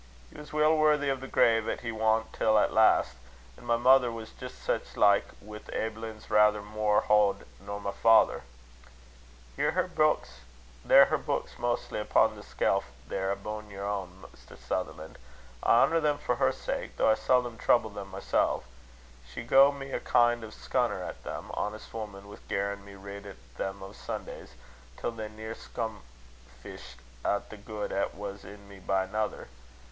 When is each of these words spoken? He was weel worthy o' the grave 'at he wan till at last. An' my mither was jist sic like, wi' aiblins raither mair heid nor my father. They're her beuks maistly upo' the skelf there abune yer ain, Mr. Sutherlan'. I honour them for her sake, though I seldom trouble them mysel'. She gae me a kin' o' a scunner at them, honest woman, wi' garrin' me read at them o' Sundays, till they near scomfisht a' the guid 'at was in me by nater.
He 0.31 0.37
was 0.39 0.51
weel 0.51 0.75
worthy 0.75 1.11
o' 1.11 1.15
the 1.15 1.27
grave 1.27 1.69
'at 1.69 1.81
he 1.81 1.91
wan 1.91 2.25
till 2.33 2.57
at 2.57 2.73
last. 2.73 3.13
An' 3.55 3.65
my 3.65 3.77
mither 3.77 4.11
was 4.11 4.31
jist 4.31 4.63
sic 4.63 4.97
like, 4.97 5.27
wi' 5.39 5.59
aiblins 5.71 6.27
raither 6.31 6.63
mair 6.63 7.01
heid 7.01 7.45
nor 7.63 7.79
my 7.79 7.91
father. 7.91 8.41
They're 9.55 9.73
her 9.73 9.87
beuks 9.87 10.31
maistly 10.83 11.99
upo' 11.99 12.29
the 12.29 12.41
skelf 12.41 12.85
there 13.07 13.31
abune 13.31 13.69
yer 13.69 13.85
ain, 13.85 14.23
Mr. 14.35 14.57
Sutherlan'. 14.57 15.17
I 15.61 15.83
honour 15.83 15.99
them 15.99 16.17
for 16.17 16.37
her 16.37 16.51
sake, 16.51 16.97
though 16.97 17.11
I 17.11 17.13
seldom 17.13 17.59
trouble 17.59 17.91
them 17.91 18.09
mysel'. 18.09 18.63
She 19.31 19.43
gae 19.43 19.69
me 19.71 19.91
a 19.91 19.99
kin' 19.99 20.43
o' 20.43 20.47
a 20.47 20.51
scunner 20.51 21.03
at 21.03 21.23
them, 21.23 21.51
honest 21.53 21.93
woman, 21.93 22.27
wi' 22.27 22.37
garrin' 22.49 22.83
me 22.83 22.95
read 22.95 23.27
at 23.27 23.35
them 23.57 23.83
o' 23.83 23.91
Sundays, 23.91 24.53
till 24.97 25.11
they 25.11 25.29
near 25.29 25.53
scomfisht 25.53 26.95
a' 27.23 27.43
the 27.47 27.57
guid 27.57 27.91
'at 27.91 28.15
was 28.15 28.43
in 28.43 28.67
me 28.67 28.79
by 28.79 29.05
nater. 29.05 29.47